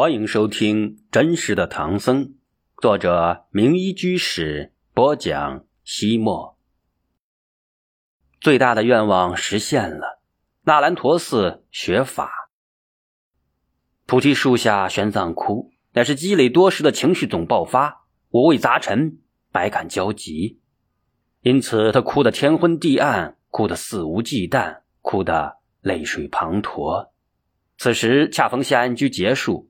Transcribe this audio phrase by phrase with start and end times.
[0.00, 2.24] 欢迎收听《真实的唐僧》，
[2.80, 5.66] 作者名医居士播讲。
[5.84, 6.56] 西莫
[8.40, 10.22] 最大的愿望实现了，
[10.62, 12.30] 纳兰陀寺学法。
[14.06, 19.18] 菩提树下，玄奘哭，乃是积累多时的情绪总爆发，五味杂陈，
[19.52, 20.60] 百感交集，
[21.42, 27.10] 因此他哭得天昏地暗，哭得肆无忌惮，哭得泪水滂沱。
[27.76, 29.69] 此时恰逢下安居结束。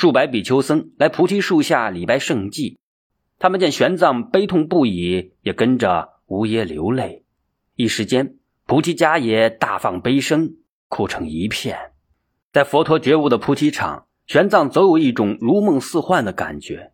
[0.00, 2.78] 数百比丘僧来菩提树下礼拜圣迹，
[3.40, 7.24] 他们见玄奘悲痛不已，也跟着无耶流泪。
[7.74, 10.54] 一时间，菩提迦也大放悲声，
[10.86, 11.76] 哭成一片。
[12.52, 16.92] 在佛陀觉悟的菩提场，玄奘总有一种如梦似幻的感觉，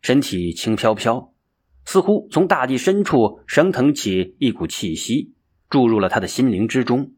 [0.00, 1.34] 身体轻飘飘，
[1.84, 5.34] 似乎从大地深处升腾起一股气息，
[5.68, 7.12] 注入了他的心灵之中。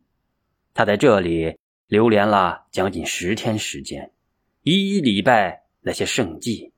[0.75, 4.11] 他在这里流连了将近十天时间。
[4.63, 6.73] 一一礼拜那些圣迹，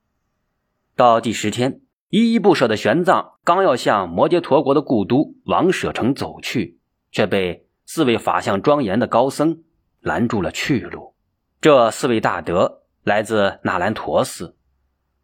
[0.94, 6.78] 到第十天，依依不舍的玄奘刚要向摩羯陀国的故都王舍城走去，
[7.10, 9.62] 却被四位法相庄严的高僧
[10.00, 11.14] 拦住了去路。
[11.60, 14.56] 这四位大德来自那兰陀寺。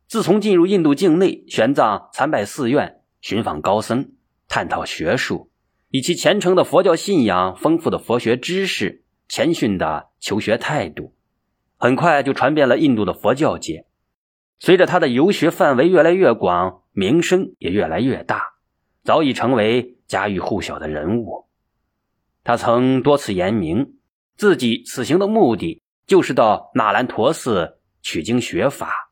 [0.09, 4.13] 自从进入印度境内，玄奘参拜寺院，寻访高僧，
[4.49, 5.51] 探讨学术，
[5.91, 11.13] 以其虔诚的佛教信仰、丰富的佛学知识、谦逊的求学态度。
[11.79, 13.87] 很快就传遍了印度的佛教界。
[14.59, 18.43] 随着他的游学范围越来越广，名声也越来越大，
[19.05, 21.47] 早已成为家喻户晓的人物。
[22.43, 23.97] 他曾多次言明，
[24.37, 29.11] 自己此行的目的就是到那兰陀寺取经学法，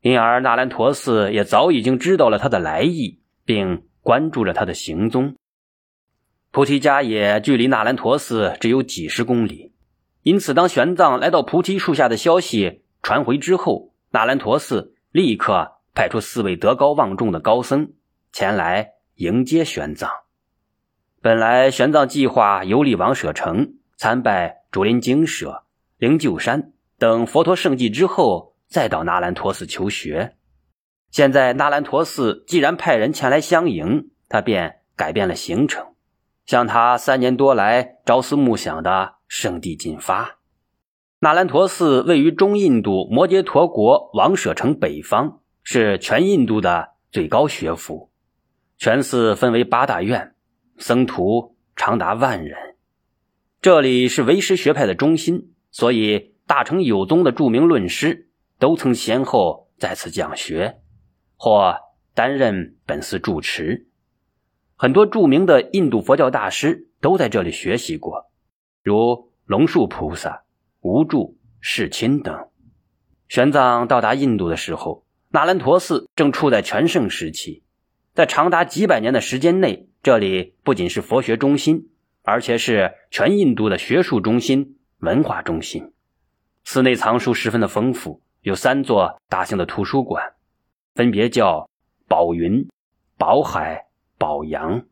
[0.00, 5.36] 因而那兰陀寺也早已经知道了他的来意，并关注着他的行踪。
[6.50, 9.74] 菩提迦也距离那兰陀寺只有几十公里。
[10.26, 17.92] 因此，当玄奘来到菩提树下的消息传回之后，那兰陀寺立刻派出四位德高望重的高僧
[18.32, 20.08] 前来迎接玄奘。
[21.22, 25.62] 本来，玄奘计划游历王舍城，参拜竹林精舍、
[25.96, 30.34] 灵鹫山等佛陀圣迹之后，再到那兰陀寺求学。
[31.12, 35.86] 现在，那兰陀寺既然派人前来相迎，他便改变了行程，
[36.46, 39.14] 向他三年多来朝思暮想的。
[39.28, 40.38] 圣地进发，
[41.18, 48.10] 那兰陀寺位于中印度摩羯陀国王舍城北方，是全印度的最高学府。
[48.78, 50.34] 全寺分为八大院，
[50.78, 52.76] 僧徒长达万人。
[53.62, 60.78] 这里是唯识学派的中心，所以大成有宗的著名论师都曾先后在此讲学，
[61.36, 61.76] 或
[62.14, 63.88] 担任本寺住持。
[64.76, 68.30] 很多著名的印度佛教大师都在这里学习过。
[68.86, 70.44] 如龙树菩萨、
[70.80, 72.46] 无著、世亲等。
[73.28, 77.64] 玄奘到达印度的时候，那兰陀寺正处在全盛时期。
[78.14, 81.88] 在长达几百年的时间内，这里不仅是佛学中心，
[82.22, 85.92] 而且是全印度的学术中心、文化中心。
[86.62, 90.34] 寺内藏书十分的丰富，有三座大型的图书馆，
[90.94, 91.68] 分别叫
[92.06, 92.68] 宝云、
[93.18, 93.86] 宝海、
[94.16, 94.84] 宝阳。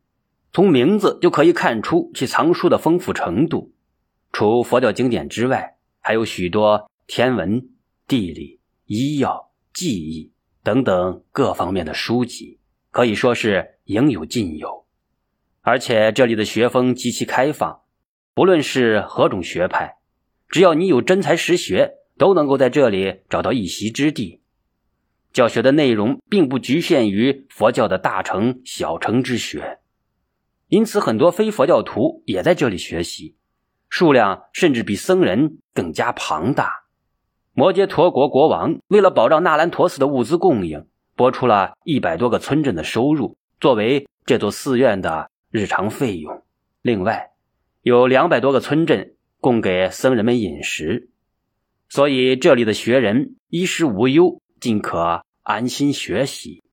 [0.51, 3.71] 从名字就可以看出其藏书的丰富程度。
[4.37, 7.69] 除佛教经典之外，还有许多天文、
[8.05, 12.59] 地理、医药、技艺等等各方面的书籍，
[12.91, 14.87] 可以说是应有尽有。
[15.61, 17.83] 而且这里的学风极其开放，
[18.33, 19.99] 不论是何种学派，
[20.49, 24.41] 只要你有真才实学，都能够在这里找到一席之地。
[25.31, 29.79] 教学的内容并不局限于佛教的大乘、小乘之学，
[30.67, 33.37] 因此很多非佛教徒也在这里学习。
[33.89, 36.85] 数量甚至比僧人更加庞大。
[37.53, 46.43] 摩羯陀国国王为了保障纳兰陀寺的物资供应，拨出了一百多个村镇的收入作为这座寺院的日常费用。
[46.81, 47.31] 另外，
[47.81, 51.09] 有两百多个村镇供给僧人们饮食，
[51.87, 56.63] 所以这里的学人衣食无忧，尽可安心学习。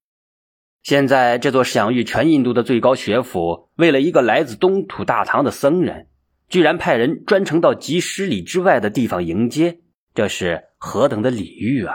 [0.83, 6.09] 现在，这座享誉全印度的最高学府，为了一个来自东土大唐的僧人。
[6.53, 9.79] 居然派人专程到几十里之外的地方迎接，
[10.15, 11.95] 这是何等的礼遇啊！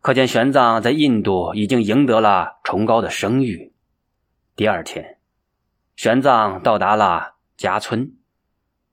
[0.00, 3.74] 可见玄奘在印度已经赢得了崇高的声誉。
[4.56, 5.18] 第二天，
[5.94, 8.14] 玄奘到达了家村，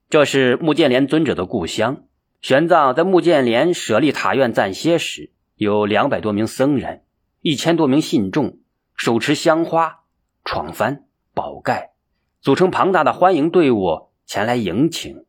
[0.09, 2.03] 这是穆建连尊者的故乡。
[2.41, 7.03] 玄奘在穆建连舍利塔院暂歇时，有两百多名僧人，
[7.39, 8.59] 一千多名信众，
[8.97, 10.01] 手持香花、
[10.43, 11.03] 闯幡、
[11.33, 11.93] 宝盖，
[12.41, 14.09] 组成庞大的欢迎队伍。
[14.27, 15.25] 前来迎请，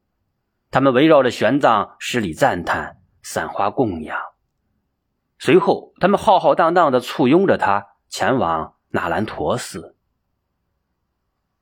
[0.72, 4.18] 他们围绕着玄奘施礼赞叹，散花供养。
[5.38, 9.94] 随后，他们浩浩荡荡的簇拥着他前往纳兰陀寺。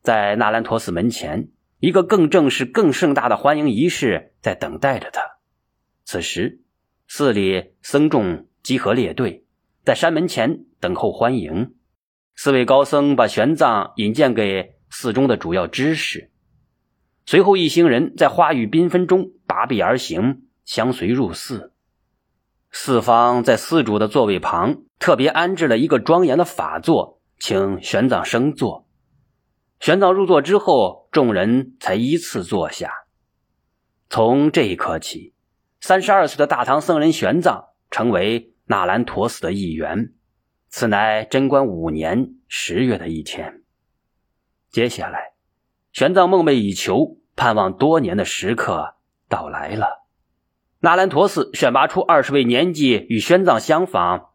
[0.00, 5.20] 在纳兰陀寺门前，一个更正式、更盛大的欢迎仪式在等待着他。
[6.06, 6.62] 此时，
[7.06, 9.44] 寺里僧众集合列队，
[9.84, 11.74] 在山门前等候欢迎。
[12.34, 16.30] 四位高僧把玄奘引荐给寺中的主要知识，
[17.26, 21.72] 随后一行人在花雨缤纷中拔臂而行，相随入寺。
[22.70, 28.86] 四方在寺主的座位旁特别安置了一个庄严的法座，请玄奘升座。
[29.80, 32.92] 玄奘入座之后，众人才依次坐下。
[34.08, 35.34] 从这一刻起，
[35.80, 40.12] 三十二岁的大唐僧人玄奘成为纳兰陀寺的一员。
[40.68, 43.62] 此乃贞观五年十月的一天。
[44.70, 45.32] 接下来，
[45.96, 48.96] 玄奘梦寐以求、盼望多年的时刻
[49.30, 50.04] 到来了。
[50.80, 54.28] 纳兰陀寺选拔出二十位年纪与玄奘相仿。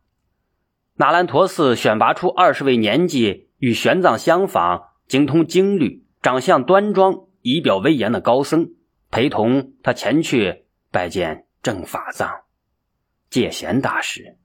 [0.96, 8.72] 纳兰陀寺选拔出二十位年纪与玄奘相仿、精通经律、长相端庄、仪表威严的高僧，
[9.12, 12.28] 陪同他前去拜见正法藏
[13.30, 14.40] 戒贤大师。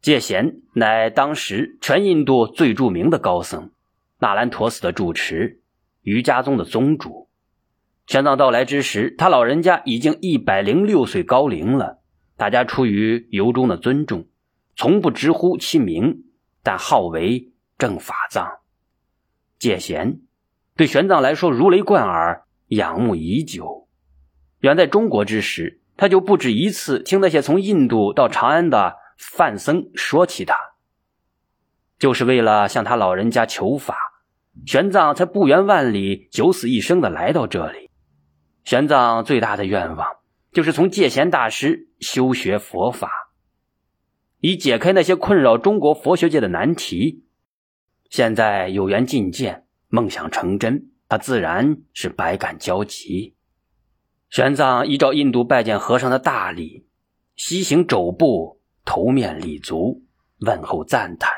[0.00, 3.70] 戒贤乃当时全印度最著名的高僧，
[4.18, 5.61] 那兰陀寺的住持，
[6.02, 7.28] 瑜伽宗的宗主。
[8.06, 12.02] 玄奘到来之时，他老人家已经一百零六岁高龄了。
[12.36, 14.26] 大家出于由衷的尊重，
[14.76, 16.24] 从不直呼其名，
[16.62, 18.60] 但号为正法藏。
[19.58, 20.20] 戒贤
[20.76, 23.88] 对玄奘来说如雷贯耳，仰慕已久。
[24.60, 28.96] 远在中国之时，他就不止一次听那些从印度到长安的。
[29.18, 30.56] 范僧说起他，
[31.96, 33.96] 就是为了向他老人家求法，
[34.66, 37.90] 玄奘才不远万里、九死一生的来到这里。
[38.64, 40.06] 玄奘最大的愿望
[40.52, 43.10] 就是从戒贤大师修学佛法，
[44.40, 47.24] 以解开那些困扰中国佛学界的难题。
[48.10, 53.34] 现在有缘觐见，梦想成真，他自然是百感交集。
[54.30, 56.86] 玄奘依照印度拜见和尚的大礼，
[57.36, 58.60] 西行肘部。
[58.84, 60.02] 头面立足，
[60.40, 61.30] 问候赞叹，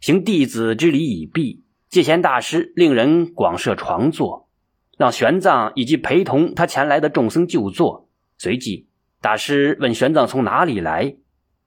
[0.00, 1.64] 行弟子之礼已毕。
[1.88, 4.48] 戒贤大师令人广设床座，
[4.96, 8.08] 让玄奘以及陪同他前来的众僧就坐。
[8.36, 8.88] 随即，
[9.20, 11.16] 大师问玄奘从哪里来，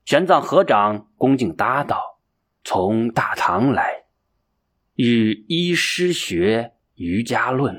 [0.05, 2.19] 玄奘合掌恭敬答道
[2.63, 4.03] ：“从大唐来，
[4.95, 7.75] 与医师学瑜伽论。”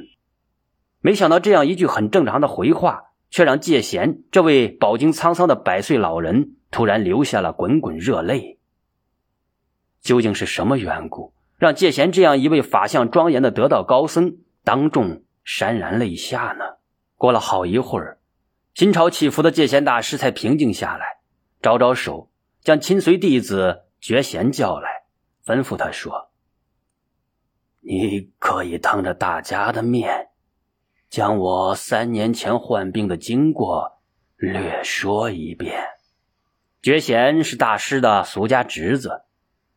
[1.01, 6.57] 没想到这样一句很正常的回话，却让戒贤这位饱经沧桑的百岁老人。
[6.73, 8.59] 突然流下了滚滚热泪。
[10.01, 16.65] 究竟是什么缘故，让戒贤这样一位法相庄严的得道高僧当众潸然泪下呢？
[17.17, 18.19] 过了好一会儿，
[18.75, 21.19] 心潮起伏的戒贤大师才平静下来，
[21.61, 22.29] 招招手，
[22.63, 25.05] 将亲随弟子觉贤叫来，
[25.47, 26.33] 吩咐他说
[27.79, 30.31] ：“你可以当着大家的面，
[31.09, 34.01] 将我三年前患病的经过
[34.37, 35.81] 略说一遍。”
[36.83, 39.23] 觉贤是大师的俗家侄子，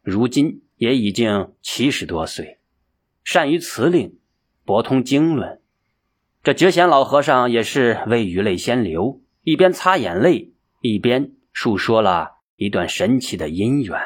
[0.02, 2.60] 如今也已经七十多岁，
[3.24, 4.18] 善于辞令，
[4.64, 5.62] 博通经论。
[6.44, 14.00] 这觉贤老和尚也是为雨泪先流，一边擦眼泪，一边述说了一段神奇的姻缘。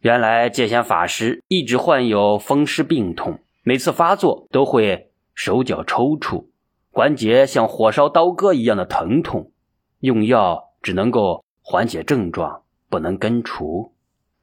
[0.00, 6.46] 原来戒贤法师一直患有风湿病痛，每次发作都会手脚抽搐，
[6.90, 9.52] 关节像火烧刀割一样的疼痛，
[10.00, 11.44] 用药只能够。
[11.70, 13.92] 缓解症状不能根除，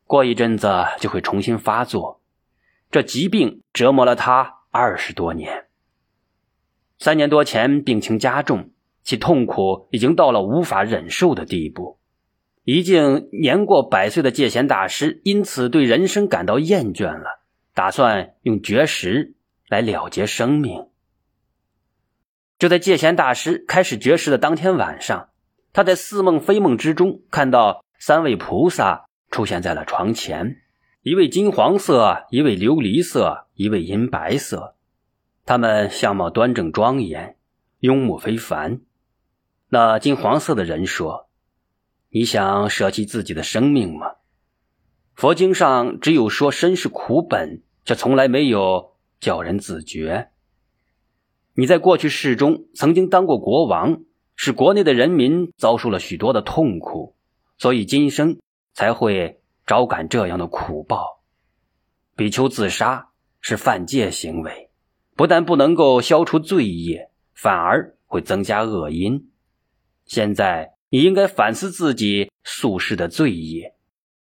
[0.05, 2.21] 过一阵子就会重新发作。
[2.91, 5.65] 这疾病折磨了他二十多年。
[6.97, 8.71] 三年多前病情加重，
[9.03, 11.99] 其痛苦已经到了无法忍受的地步。
[12.63, 17.43] 已经年过百岁的戒贤大师因此对人生感到厌倦了，
[17.73, 19.35] 打算用绝食
[19.67, 20.87] 来了结生命。
[22.57, 25.29] 就在戒贤大师开始绝食的当天晚上。
[25.73, 30.61] 他在似梦非梦之中看到三位菩萨出现在了床前，
[31.01, 34.77] 一位金黄色，一位琉璃色，一位银白色。
[35.43, 37.35] 他们相貌端正庄严，
[37.79, 38.79] 雍目非凡。
[39.67, 41.27] 那金黄色的人说
[42.11, 44.07] ：“你想舍弃自己的生命吗？”
[45.15, 50.29] 佛经上只有说身是苦本，却从来没有叫人自觉。
[51.55, 53.99] 你在过去世中曾经当过国王。
[54.37, 57.15] 使国内的人民遭受了许多的痛苦，
[57.57, 58.37] 所以今生
[58.75, 61.23] 才会招感这样的苦报。
[62.15, 63.09] 比丘自杀
[63.41, 64.69] 是犯戒行为，
[65.15, 69.31] 不但不能够消除罪业，反而会增加恶因。
[70.05, 73.73] 现在你应该反思自己宿世的罪业，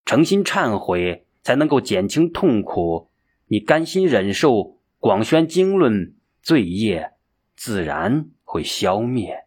[0.05, 3.11] 诚心忏悔，才能够减轻痛苦。
[3.47, 7.13] 你甘心忍受广宣经论，罪业
[7.57, 9.47] 自然会消灭。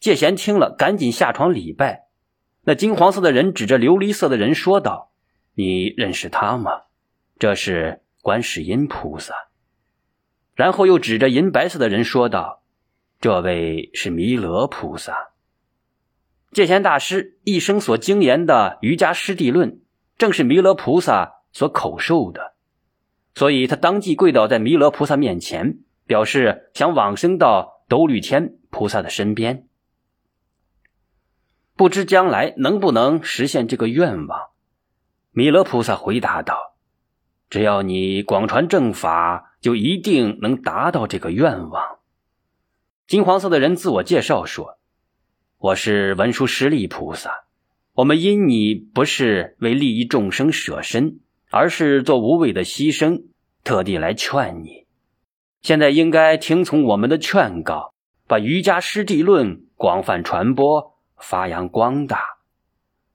[0.00, 2.01] 戒贤听了，赶紧下床礼拜。
[2.64, 5.10] 那金黄色的人指着琉璃色的人说道
[5.54, 6.82] ：“你认识他吗？
[7.38, 9.34] 这是观世音菩萨。”
[10.54, 12.62] 然后又指着银白色的人说道
[13.20, 15.30] ：“这位是弥勒菩萨。”
[16.52, 19.80] 戒贤大师一生所精研的瑜伽师地论，
[20.16, 22.52] 正是弥勒菩萨所口授的，
[23.34, 29.66] 所以他当即跪倒在弥勒菩萨面前，表示想往生到兜率天菩萨的身边。
[31.76, 34.50] 不知将来能不能实现这个愿望？
[35.30, 36.74] 弥勒菩萨回答道
[37.48, 41.98] ：“只要你广传正法，就一定能达到这个愿望。”
[43.08, 44.78] 金黄色的人自我介绍说。
[45.58, 47.44] 我是文殊师利菩萨，
[47.94, 53.26] 我们因你不是为利益众生舍身，而是做无谓的牺牲，
[53.62, 54.86] 特地来劝你。
[55.60, 57.94] 现在应该听从我们的劝告，
[58.26, 60.91] 把瑜伽师地论广泛传播，
[61.22, 62.22] 发扬光大，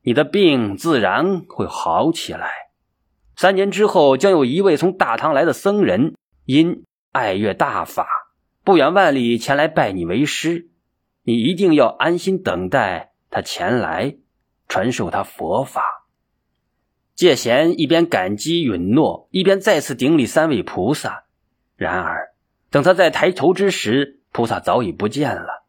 [0.01, 2.49] 你的病自然会好起来。
[3.35, 8.07] 三年之后，将有一位从大唐来的僧人，因爱乐大法，
[8.63, 10.69] 不远万里前来拜你为师。
[11.21, 14.15] 你一定要安心等待他前来
[14.67, 15.83] 传授他佛法。
[17.13, 21.25] 戒贤一边感激允诺，一边再次顶礼三位菩萨。
[21.75, 22.33] 然而，
[22.71, 25.66] 等他在抬头之时，菩萨早已不见了。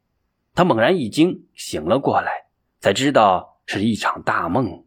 [0.59, 2.33] 他猛然一惊，醒了过来，
[2.81, 4.85] 才知道是一场大梦。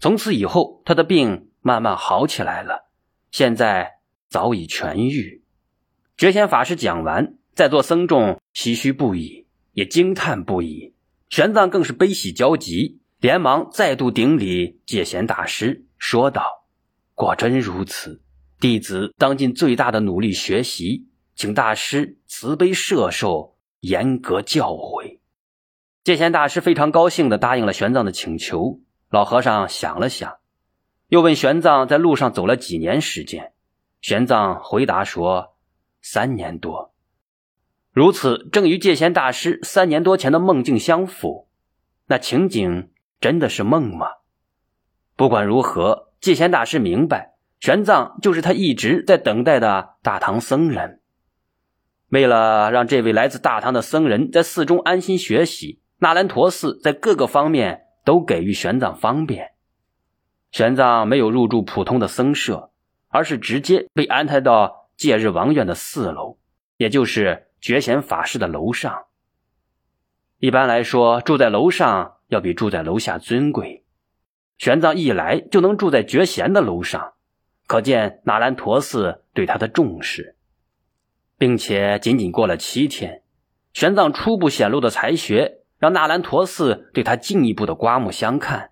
[0.00, 2.90] 从此以后，他的病慢慢好起来了，
[3.30, 5.42] 现在早已痊愈。
[6.18, 9.46] 觉贤法师讲完，在座僧众唏嘘不已。
[9.72, 10.92] 也惊叹不已，
[11.30, 16.66] 玄奘更是悲喜交集，连忙再度顶礼戒贤大师，说道
[17.16, 18.20] ：“果真如此，
[18.60, 23.55] 弟子当尽最大的努力学习，请大师慈悲摄受，
[23.86, 25.20] 严格教诲。”
[26.04, 28.80] 戒贤大师非常高兴地答应了玄奘的请求。
[29.10, 30.38] 老和尚想了想，
[31.08, 33.52] 又问玄奘在路上走了几年时间。
[34.00, 35.56] 玄奘回答说
[36.02, 36.92] ：“三年多。”
[37.92, 41.48] 如此，正与戒贤大师三年多前的梦境相符。
[42.06, 42.90] 那情景
[43.20, 44.08] 真的是梦吗？
[45.16, 51.00] 不管如何，戒贤大师明白，玄奘就是他一直在等待的大唐僧人。
[52.08, 59.52] 为了让这位来自大唐的僧人在寺中安心学习，纳兰陀寺在各个方面都给予玄奘方便。
[60.50, 62.70] 玄奘没有入住普通的僧舍，
[63.08, 66.38] 而是直接被安排到戒日王院的四楼，
[66.76, 67.44] 也就是。
[67.58, 69.06] 觉贤法师的楼上，
[70.38, 73.84] 一般来说，住在楼上要比住在楼下尊贵。
[74.58, 77.14] 玄奘一来就能住在觉贤的楼上，
[77.66, 80.35] 可见纳兰陀寺对他的重视，
[81.38, 83.22] 并且仅仅过了七天，
[83.72, 88.70] 玄奘初步显露的才学让那兰陀寺对他进一步的刮目相看，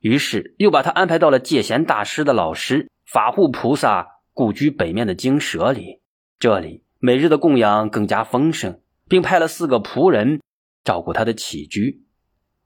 [0.00, 6.00] 于是又把他安排到了戒贤大师的老师法护菩萨故居北面的精舍里，
[6.38, 6.82] 这里。
[7.00, 10.40] 每日的供养更加丰盛，并派了四个仆人
[10.82, 12.02] 照顾他的起居。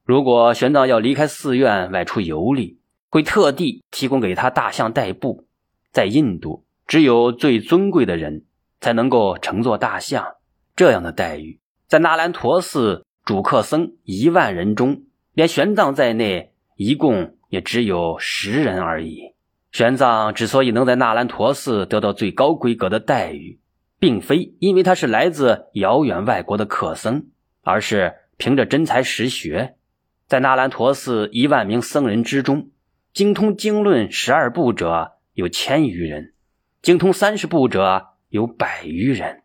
[0.07, 2.81] 如果玄奘要离开寺院外出游历，
[3.11, 5.47] 会特地提供给他大象代步。
[5.91, 8.47] 在印度，只有最尊贵的人
[8.83, 10.35] 才能够乘坐大象。
[10.77, 19.35] 这样的待遇，在那兰陀寺主客僧一万人中，连玄奘在内，一共也只有十人而已。
[19.71, 23.61] 玄奘之所以能在那兰陀寺得到最高规格的待遇，
[23.99, 27.27] 并非因为他是来自遥远外国的客僧，
[27.63, 29.77] 而是凭着真才实学。
[30.27, 32.71] 在那兰陀寺一万名僧人之中，
[33.13, 36.33] 精通经论十二部者有千余人，
[36.81, 39.43] 精通三十部者有百余人，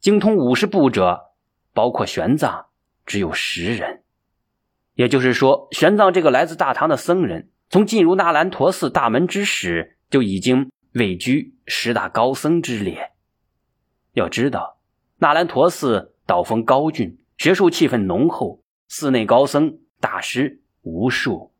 [0.00, 1.34] 精通五十部者，
[1.74, 2.64] 包括玄奘，
[3.04, 4.04] 只有十人。
[4.94, 13.10] 也就是说，玄奘这个来自大唐的僧人，从进入纳兰陀寺大门之时，就已经位居十大高僧之列。
[14.14, 14.78] 要知道，
[15.18, 21.52] 纳兰陀寺道风高峻，学术气氛浓厚，寺内高僧大师无数，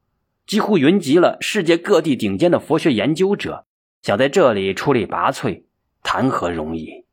[0.47, 3.67] 几乎云集了世界各地顶尖的佛学研究者。
[4.01, 5.65] 想在这里出类拔萃，
[6.03, 7.05] 谈何容易？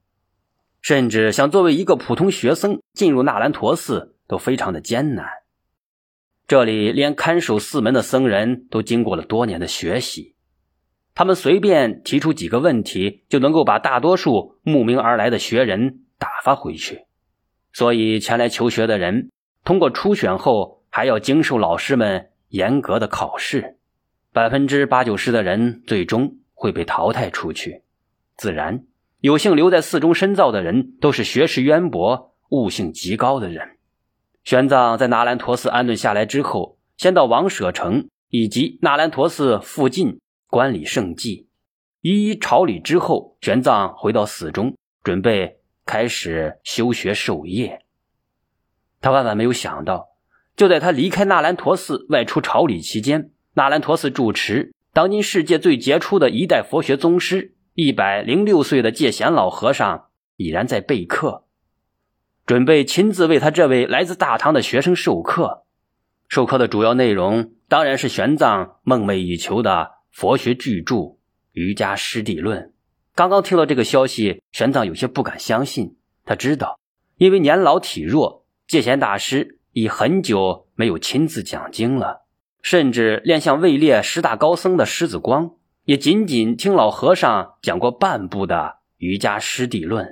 [0.81, 5.27] 甚至想作为一个普通学僧进入纳兰陀寺，都非常的艰难。
[6.47, 10.35] 这里连看守寺门的僧人都经过了多年的学习。
[11.13, 17.05] 他们随便提出几个问题，就能够把大多数慕名而来的学人打发回去。
[17.73, 19.29] 所以前来求学的人
[19.65, 23.77] 通过初选后，还要经受老师们严格的考试，
[24.31, 27.83] 百分之八九十的人最终会被淘汰出去。
[28.39, 28.85] 自然，
[29.19, 33.75] 有幸留在寺中深造的人，都是学识渊博、悟性极高的人。
[34.45, 41.49] 玄奘在那兰陀寺安顿下来之后，先到王舍城以及那兰陀寺附近观礼圣迹，
[41.99, 47.81] 一一朝礼之后，玄奘回到寺中，准备开始修学授业。
[49.01, 50.07] 他万万没有想到，
[50.55, 61.45] 就在他离开那兰陀寺外出朝礼期间，那兰陀寺住持当今世界最杰出的一代佛学宗师，一百零六岁的戒贤老和尚已然在备课，
[62.45, 65.63] 准备亲自为他这位来自大唐的学生授课。
[66.27, 70.95] 授课的主要内容当然是玄奘梦寐以求的佛学巨著
[71.53, 72.61] 《瑜伽师地论》。
[73.15, 75.95] 刚刚听到这个消息，玄奘有些不敢相信。
[76.25, 76.77] 他知道，
[77.15, 78.45] 因为年老体弱。
[78.67, 82.25] 戒贤大师已很久没有亲自讲经了，
[82.61, 85.51] 甚至连向位列十大高僧的狮子光，
[85.89, 88.55] 也仅仅听老和尚讲过半部的
[88.97, 90.05] 《瑜伽师地论》。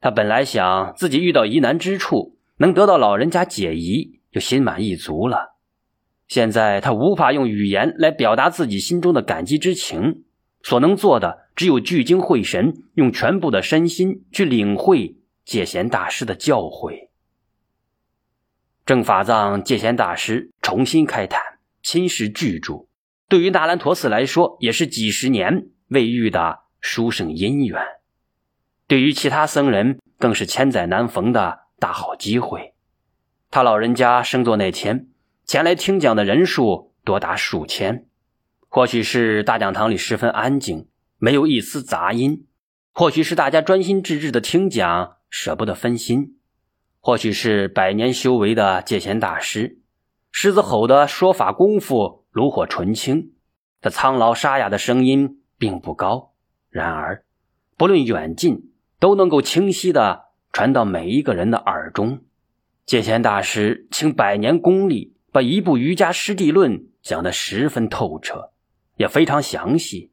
[0.00, 5.54] 他本来想自己遇到疑难之处，能得到老人家解疑，就心满意足了。
[6.26, 10.24] 现在他无法用语言来表达自己心中的感激之情，
[10.64, 15.14] 所能做的只有聚精会神，用全部的身心去领会。
[15.44, 17.08] 戒贤大师的教诲，
[18.84, 21.40] 正法藏戒贤大师重新开坛，
[21.84, 22.86] 亲师巨著，
[23.32, 27.80] 对于纳兰陀寺来说，也是几十年未遇的殊胜姻缘；
[28.86, 32.74] 对于其他僧人，更是千载难逢的大好机会。
[33.50, 35.08] 他老人家生座那天，
[35.46, 38.04] 前来听讲的人数多达数千，
[38.68, 42.44] 或许是大讲堂里十分安静，没有一丝杂音；
[42.92, 45.16] 或许是大家专心致志的听讲。
[45.30, 46.36] 舍不得分心，
[47.00, 49.78] 或许是百年修为的戒贤大师，
[50.30, 53.34] 狮子吼的说法功夫炉火纯青，
[53.82, 56.32] 他苍老沙哑的声音并不高，
[56.70, 57.24] 然而
[57.76, 62.24] 不论远近，都能够清晰的传到每一个人的耳中。
[62.86, 68.52] 戒贤大师倾百年功力，把一部《瑜伽师地论》讲得十分透彻，
[68.96, 70.10] 也非常详细。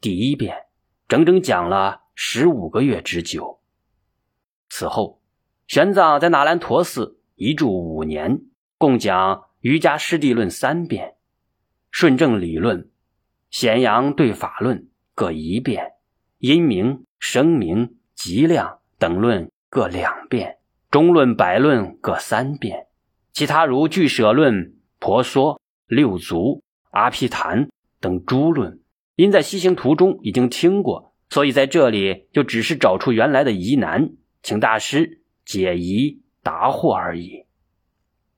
[0.00, 0.64] 第一遍
[1.06, 3.60] 整整讲了十五个月之久。
[4.70, 5.20] 此后，
[5.66, 8.40] 玄奘在那兰陀寺一住五年，
[8.78, 11.16] 共讲《瑜伽师地论》三遍，
[11.92, 12.90] 顺正理论、
[13.50, 15.92] 显阳对法论各一遍，
[16.38, 20.56] 阴明、声明、极量等论各两遍，
[20.90, 22.86] 中论、百论各三遍，
[23.32, 27.68] 其他如俱舍论、婆娑、六足、阿毗昙
[28.00, 28.80] 等诸论，
[29.14, 34.12] 因在西行途中已经听过，所以在这里就只是找出原来的疑难。
[34.42, 37.44] 请大师解疑答惑而已。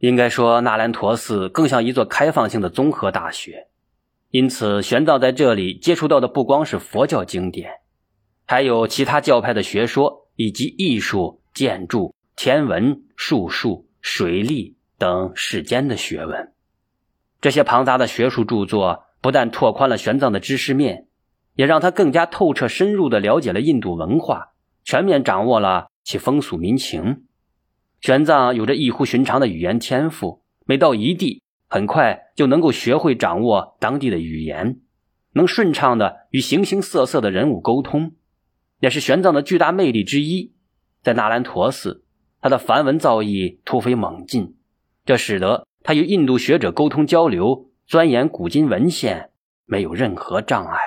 [0.06, 3.68] 应该说，那兰陀寺更像一座开放性的综合大学，
[4.28, 7.70] 因此玄奘在这里接触到的不光是佛教经典，
[8.44, 16.52] 还有其他教派的学说以及艺术、建筑、天文、术数、水利等世间的学问。
[17.40, 21.06] 这些庞杂的学术著作不但拓宽了玄奘的知识面，
[21.54, 24.48] 也让他更加透彻深入地了解了印度文化，
[24.84, 25.86] 全面掌握了。
[26.04, 27.24] 其风俗民情，
[28.04, 30.42] 玄奘有着异乎寻常的语言天赋。
[30.66, 34.78] 每到一地，很快就能够学会掌握当地的语言，
[35.32, 38.12] 能顺畅的与形形色色的人物沟通，
[38.80, 40.52] 也是玄奘的巨大魅力之一。
[41.00, 42.04] 在那兰陀寺，
[42.42, 44.54] 他的梵文造诣突飞猛进，
[45.06, 49.30] 这使得他与印度学者沟通交流、钻研古今文献
[49.64, 50.78] 没有任何障碍。